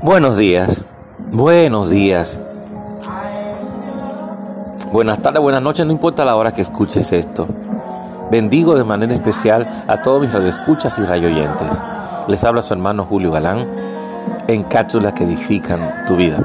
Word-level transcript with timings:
Buenos 0.00 0.36
días, 0.36 0.84
buenos 1.32 1.90
días, 1.90 2.38
buenas 4.92 5.20
tardes, 5.20 5.42
buenas 5.42 5.60
noches, 5.60 5.84
no 5.86 5.90
importa 5.90 6.24
la 6.24 6.36
hora 6.36 6.52
que 6.52 6.62
escuches 6.62 7.10
esto. 7.10 7.48
Bendigo 8.30 8.76
de 8.76 8.84
manera 8.84 9.12
especial 9.12 9.66
a 9.88 10.00
todos 10.00 10.22
mis 10.22 10.32
radioescuchas 10.32 10.96
y 11.00 11.02
radioyentes. 11.02 11.68
Les 12.28 12.44
habla 12.44 12.62
su 12.62 12.74
hermano 12.74 13.06
Julio 13.06 13.32
Galán 13.32 13.66
en 14.46 14.62
cápsulas 14.62 15.14
que 15.14 15.24
edifican 15.24 15.80
tu 16.06 16.14
vida. 16.14 16.38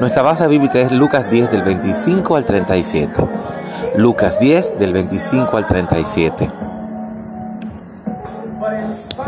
Nuestra 0.00 0.22
base 0.22 0.48
bíblica 0.48 0.80
es 0.80 0.90
Lucas 0.90 1.30
10 1.30 1.52
del 1.52 1.62
25 1.62 2.34
al 2.34 2.44
37. 2.44 3.12
Lucas 3.98 4.40
10 4.40 4.80
del 4.80 4.92
25 4.92 5.56
al 5.56 5.66
37. 5.66 6.50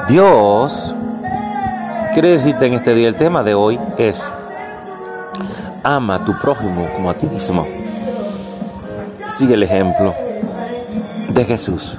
Dios 0.08 0.96
quiere 2.12 2.30
decirte 2.30 2.66
en 2.66 2.74
este 2.74 2.94
día, 2.94 3.08
el 3.08 3.14
tema 3.14 3.42
de 3.42 3.54
hoy 3.54 3.78
es, 3.98 4.22
ama 5.82 6.16
a 6.16 6.24
tu 6.24 6.36
prójimo 6.38 6.88
como 6.94 7.10
a 7.10 7.14
ti 7.14 7.26
mismo. 7.26 7.66
Sigue 9.36 9.54
el 9.54 9.62
ejemplo 9.62 10.14
de 11.28 11.44
Jesús. 11.44 11.96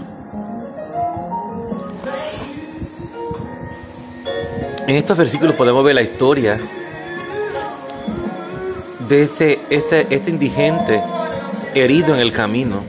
En 4.87 4.95
estos 4.95 5.17
versículos 5.17 5.55
podemos 5.55 5.83
ver 5.85 5.95
la 5.95 6.01
historia 6.01 6.59
de 9.07 9.23
este, 9.23 9.61
este, 9.69 10.07
este 10.09 10.29
indigente 10.29 11.01
herido 11.73 12.13
en 12.13 12.19
el 12.19 12.33
camino. 12.33 12.81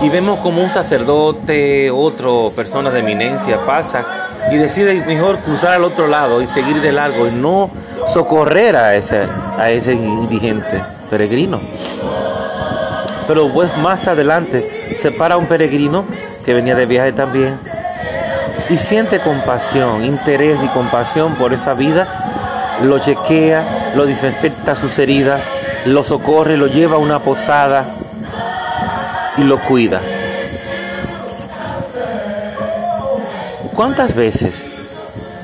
Y 0.00 0.08
vemos 0.08 0.40
como 0.40 0.62
un 0.62 0.70
sacerdote, 0.70 1.90
otro 1.90 2.50
persona 2.54 2.90
de 2.90 3.00
eminencia 3.00 3.58
pasa 3.66 4.25
y 4.50 4.56
decide 4.56 4.94
mejor 5.06 5.38
cruzar 5.38 5.74
al 5.74 5.84
otro 5.84 6.06
lado 6.06 6.42
y 6.42 6.46
seguir 6.46 6.80
de 6.80 6.92
largo 6.92 7.26
y 7.26 7.32
no 7.32 7.70
socorrer 8.12 8.76
a 8.76 8.94
ese, 8.94 9.26
a 9.58 9.70
ese 9.70 9.92
indigente 9.92 10.82
peregrino. 11.10 11.60
Pero 13.26 13.52
pues 13.52 13.76
más 13.78 14.06
adelante 14.06 14.60
se 15.00 15.10
para 15.10 15.36
un 15.36 15.46
peregrino 15.46 16.04
que 16.44 16.54
venía 16.54 16.76
de 16.76 16.86
viaje 16.86 17.12
también 17.12 17.58
y 18.70 18.78
siente 18.78 19.20
compasión, 19.20 20.04
interés 20.04 20.58
y 20.62 20.68
compasión 20.68 21.34
por 21.34 21.52
esa 21.52 21.74
vida, 21.74 22.06
lo 22.84 22.98
chequea, 22.98 23.62
lo 23.94 24.06
desinfecta 24.06 24.74
sus 24.74 24.98
heridas, 24.98 25.40
lo 25.86 26.02
socorre, 26.02 26.56
lo 26.56 26.66
lleva 26.66 26.96
a 26.96 26.98
una 26.98 27.18
posada 27.18 27.84
y 29.36 29.42
lo 29.42 29.58
cuida. 29.58 30.00
¿Cuántas 33.76 34.14
veces 34.14 34.54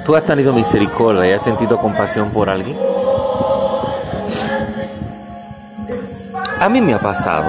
tú 0.07 0.17
has 0.17 0.25
tenido 0.25 0.55
misericordia 0.55 1.29
y 1.29 1.33
has 1.33 1.43
sentido 1.43 1.77
compasión 1.77 2.31
por 2.31 2.49
alguien? 2.49 2.79
A 6.59 6.67
mí 6.71 6.81
me 6.81 6.95
ha 6.95 6.99
pasado. 6.99 7.45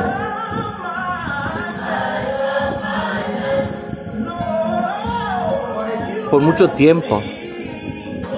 Por 6.29 6.41
mucho 6.41 6.67
tiempo 6.67 7.23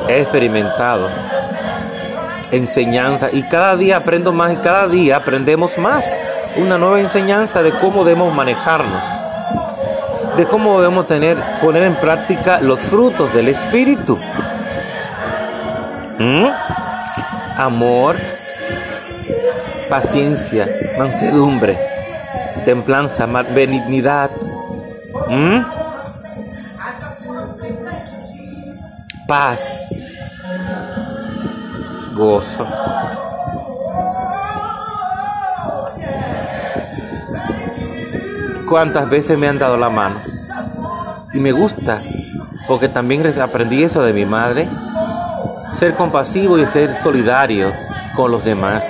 he 0.08 0.22
experimentado 0.22 1.10
enseñanza 2.52 3.30
y 3.34 3.42
cada 3.50 3.76
día 3.76 3.98
aprendo 3.98 4.32
más 4.32 4.54
y 4.54 4.58
cada 4.58 4.88
día 4.88 5.18
aprendemos 5.18 5.80
más. 5.80 6.22
Una 6.58 6.78
nueva 6.78 7.00
enseñanza 7.00 7.64
de 7.64 7.72
cómo 7.72 8.04
debemos 8.04 8.32
manejarnos 8.36 9.15
de 10.38 10.46
cómo 10.46 10.82
debemos 10.82 11.08
tener, 11.08 11.38
poner 11.62 11.84
en 11.84 11.96
práctica 11.96 12.60
los 12.60 12.80
frutos 12.80 13.34
del 13.34 13.48
Espíritu. 13.48 14.18
¿Mm? 16.20 16.48
Amor, 17.58 18.18
paciencia, 19.90 20.68
mansedumbre, 20.98 21.78
templanza, 22.66 23.26
benignidad. 23.26 24.30
¿Mm? 25.30 25.62
Paz, 29.28 29.88
gozo. 32.14 32.68
cuántas 38.66 39.10
veces 39.10 39.38
me 39.38 39.48
han 39.48 39.58
dado 39.58 39.78
la 39.78 39.90
mano. 39.90 40.16
Y 41.36 41.40
me 41.40 41.52
gusta, 41.52 42.02
porque 42.68 42.90
también 42.90 43.24
aprendí 43.40 43.84
eso 43.84 44.02
de 44.02 44.14
mi 44.14 44.26
madre, 44.26 44.68
ser 45.78 45.94
compasivo 45.94 46.58
y 46.58 46.66
ser 46.66 46.96
solidario 47.00 47.72
con 48.16 48.32
los 48.32 48.44
demás. 48.44 48.84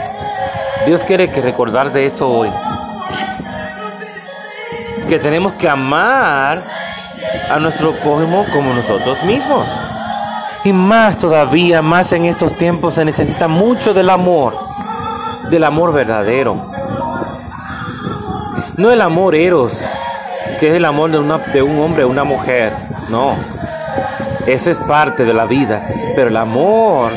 Dios 0.85 1.03
quiere 1.03 1.29
que 1.29 1.41
recordar 1.41 1.91
de 1.91 2.05
esto 2.05 2.29
hoy. 2.29 2.49
Que 5.09 5.19
tenemos 5.19 5.53
que 5.53 5.67
amar 5.67 6.61
a 7.51 7.59
nuestro 7.59 7.91
prójimo 7.91 8.45
como 8.53 8.73
nosotros 8.73 9.21
mismos. 9.23 9.67
Y 10.63 10.71
más 10.71 11.17
todavía, 11.17 11.81
más 11.81 12.13
en 12.13 12.25
estos 12.25 12.53
tiempos 12.53 12.95
se 12.95 13.03
necesita 13.03 13.47
mucho 13.47 13.93
del 13.93 14.09
amor, 14.09 14.55
del 15.49 15.63
amor 15.65 15.91
verdadero 15.91 16.75
no 18.77 18.91
el 18.91 19.01
amor 19.01 19.35
eros, 19.35 19.73
que 20.59 20.69
es 20.69 20.75
el 20.75 20.85
amor 20.85 21.11
de, 21.11 21.19
un 21.61 21.79
hombre 21.79 22.03
o 22.03 22.09
una 22.09 22.23
mujer. 22.23 22.73
No. 23.09 23.35
Ese 24.45 24.71
es 24.71 24.77
parte 24.79 25.25
de 25.25 25.33
la 25.33 25.45
vida. 25.45 25.87
Pero 26.15 26.29
el 26.29 26.37
amor 26.37 27.11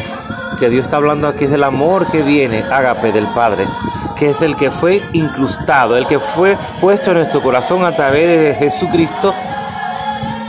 que 0.58 0.68
Dios 0.68 0.84
está 0.84 0.96
hablando 0.96 1.28
aquí 1.28 1.44
es 1.44 1.52
el 1.52 1.62
amor 1.62 2.06
que 2.10 2.22
viene, 2.22 2.64
ágape 2.70 3.12
del 3.12 3.26
Padre, 3.28 3.64
que 4.16 4.30
es 4.30 4.42
el 4.42 4.56
que 4.56 4.70
fue 4.70 5.00
incrustado, 5.12 5.96
el 5.96 6.06
que 6.06 6.18
fue 6.18 6.56
puesto 6.80 7.12
en 7.12 7.18
nuestro 7.18 7.40
corazón 7.40 7.84
a 7.84 7.94
través 7.94 8.26
de 8.26 8.54
Jesucristo, 8.54 9.32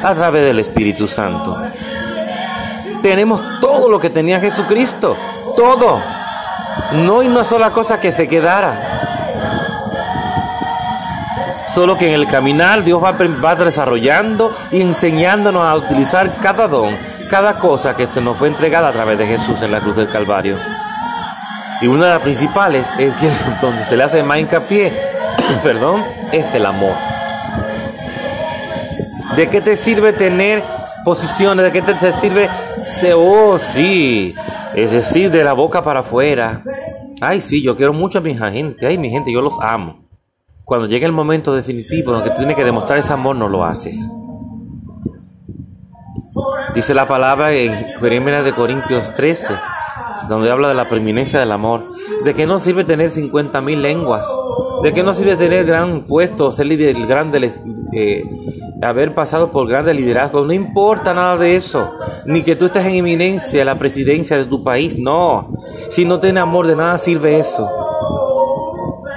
a 0.03 0.13
través 0.13 0.45
del 0.45 0.59
Espíritu 0.59 1.07
Santo. 1.07 1.61
Tenemos 3.03 3.41
todo 3.61 3.87
lo 3.89 3.99
que 3.99 4.09
tenía 4.09 4.39
Jesucristo, 4.39 5.15
todo. 5.55 5.99
No 6.93 7.19
hay 7.19 7.27
una 7.27 7.43
sola 7.43 7.69
cosa 7.69 7.99
que 7.99 8.11
se 8.11 8.27
quedara. 8.27 8.98
Solo 11.73 11.97
que 11.97 12.07
en 12.07 12.13
el 12.13 12.27
caminar 12.27 12.83
Dios 12.83 13.01
va, 13.03 13.11
va 13.11 13.55
desarrollando 13.55 14.51
y 14.71 14.81
enseñándonos 14.81 15.63
a 15.63 15.75
utilizar 15.75 16.31
cada 16.41 16.67
don, 16.67 16.95
cada 17.29 17.59
cosa 17.59 17.95
que 17.95 18.07
se 18.07 18.21
nos 18.21 18.37
fue 18.37 18.47
entregada 18.47 18.89
a 18.89 18.91
través 18.91 19.19
de 19.19 19.27
Jesús 19.27 19.61
en 19.61 19.71
la 19.71 19.79
cruz 19.79 19.95
del 19.95 20.09
Calvario. 20.09 20.57
Y 21.81 21.87
una 21.87 22.07
de 22.07 22.13
las 22.13 22.21
principales 22.21 22.87
es 22.97 23.13
que 23.15 23.29
donde 23.61 23.83
se 23.85 23.95
le 23.95 24.03
hace 24.03 24.23
más 24.23 24.39
hincapié, 24.39 24.91
perdón, 25.63 26.03
es 26.31 26.53
el 26.53 26.65
amor. 26.65 26.93
¿De 29.35 29.47
qué 29.47 29.61
te 29.61 29.75
sirve 29.75 30.11
tener 30.11 30.63
posiciones? 31.05 31.65
¿De 31.65 31.71
qué 31.71 31.81
te, 31.81 32.13
sirve 32.13 32.49
ser, 32.85 33.13
oh 33.15 33.59
sí, 33.59 34.35
es 34.73 34.91
decir, 34.91 35.29
de 35.29 35.43
la 35.43 35.53
boca 35.53 35.83
para 35.83 35.99
afuera? 35.99 36.61
Ay, 37.21 37.39
sí, 37.39 37.61
yo 37.61 37.77
quiero 37.77 37.93
mucho 37.93 38.17
a 38.17 38.21
mi 38.21 38.35
gente, 38.35 38.87
ay, 38.87 38.97
mi 38.97 39.09
gente, 39.09 39.31
yo 39.31 39.41
los 39.41 39.53
amo. 39.61 40.08
Cuando 40.69 40.87
llegue 40.87 41.07
el 41.07 41.11
momento 41.11 41.55
definitivo 41.55 42.15
en 42.15 42.21
que 42.21 42.29
tú 42.29 42.37
tienes 42.37 42.55
que 42.55 42.63
demostrar 42.63 42.99
ese 42.99 43.11
amor, 43.11 43.35
no 43.35 43.49
lo 43.49 43.65
haces. 43.65 43.97
Dice 46.75 46.93
la 46.93 47.07
palabra 47.07 47.51
en 47.53 47.73
1 47.99 48.43
de 48.43 48.53
Corintios 48.53 49.11
13, 49.15 49.47
donde 50.29 50.51
habla 50.51 50.67
de 50.67 50.75
la 50.75 50.87
preeminencia 50.87 51.39
del 51.39 51.51
amor, 51.51 51.85
de 52.23 52.35
que 52.35 52.45
no 52.45 52.59
sirve 52.59 52.83
tener 52.83 53.09
50 53.09 53.59
mil 53.61 53.81
lenguas, 53.81 54.27
de 54.83 54.93
que 54.93 55.01
no 55.01 55.15
sirve 55.15 55.37
tener 55.37 55.65
gran 55.65 56.03
puesto, 56.03 56.51
ser 56.51 56.67
líder, 56.67 56.95
grande, 57.07 57.51
eh, 57.91 58.23
haber 58.83 59.15
pasado 59.15 59.51
por 59.51 59.67
grande 59.67 59.95
liderazgo, 59.95 60.45
no 60.45 60.53
importa 60.53 61.15
nada 61.15 61.35
de 61.35 61.55
eso, 61.55 61.89
ni 62.27 62.43
que 62.43 62.55
tú 62.55 62.65
estés 62.65 62.85
en 62.85 62.93
eminencia, 62.93 63.65
la 63.65 63.79
presidencia 63.79 64.37
de 64.37 64.45
tu 64.45 64.63
país, 64.63 64.99
no, 64.99 65.51
si 65.89 66.05
no 66.05 66.19
tienes 66.19 66.43
amor 66.43 66.67
de 66.67 66.75
nada 66.75 66.99
sirve 66.99 67.39
eso. 67.39 67.67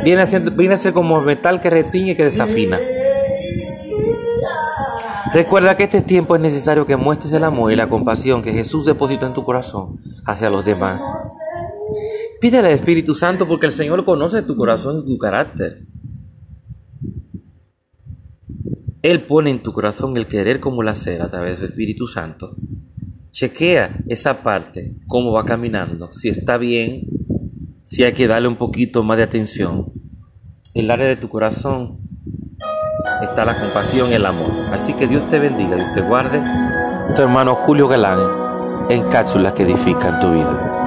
Viene 0.05 0.25
viene 0.57 0.75
a 0.75 0.79
ser 0.79 0.93
como 0.93 1.21
metal 1.21 1.61
que 1.61 1.71
retiñe 1.71 2.13
y 2.13 2.17
que 2.17 2.25
desafina. 2.25 2.79
Recuerda 5.33 5.77
que 5.77 5.85
este 5.85 6.03
tiempo 6.03 6.37
es 6.37 6.43
necesario 6.43 6.85
que 6.85 6.97
muestres 6.97 7.33
el 7.33 7.45
amor 7.45 7.73
y 7.73 7.77
la 7.77 7.89
compasión 7.89 8.43
que 8.43 8.53
Jesús 8.53 8.85
depositó 8.85 9.27
en 9.27 9.33
tu 9.33 9.45
corazón 9.45 10.01
hacia 10.27 10.51
los 10.51 10.65
demás. 10.65 11.01
Pídele 12.41 12.69
al 12.69 12.75
Espíritu 12.75 13.15
Santo 13.15 13.47
porque 13.47 13.67
el 13.67 13.73
Señor 13.73 14.05
conoce 14.05 14.43
tu 14.43 14.57
corazón 14.57 15.05
y 15.07 15.07
tu 15.07 15.17
carácter. 15.17 15.87
Él 19.01 19.23
pone 19.23 19.51
en 19.51 19.63
tu 19.63 19.73
corazón 19.73 20.17
el 20.17 20.27
querer 20.27 20.61
como 20.61 20.83
el 20.83 20.89
hacer 20.89 21.23
a 21.23 21.29
través 21.29 21.61
del 21.61 21.71
Espíritu 21.71 22.07
Santo. 22.07 22.55
Chequea 23.31 24.01
esa 24.09 24.43
parte, 24.43 24.97
cómo 25.07 25.33
va 25.33 25.45
caminando, 25.45 26.13
si 26.13 26.29
está 26.29 26.59
bien, 26.59 27.07
si 27.93 28.05
hay 28.05 28.15
que 28.15 28.27
darle 28.27 28.49
un 28.49 28.57
poquito 28.57 29.03
más 29.03 29.19
de 29.19 29.25
atención. 29.25 29.93
En 30.73 30.87
el 30.87 30.91
área 30.91 31.07
de 31.09 31.17
tu 31.17 31.29
corazón 31.29 31.99
está 33.21 33.45
la 33.45 33.61
compasión 33.61 34.11
y 34.11 34.15
el 34.15 34.25
amor. 34.25 34.51
Así 34.73 34.95
que 34.95 35.07
Dios 35.07 35.29
te 35.29 35.39
bendiga, 35.39 35.77
Dios 35.77 35.93
te 35.93 36.01
guarde. 36.01 36.43
Tu 37.15 37.21
hermano 37.21 37.55
Julio 37.55 37.89
Galán, 37.89 38.19
en 38.89 39.07
cápsulas 39.11 39.53
que 39.53 39.65
edifican 39.65 40.21
tu 40.21 40.33
vida. 40.33 40.82